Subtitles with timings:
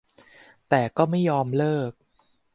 [0.69, 1.91] แต่ก็ไม่ยอมเลิก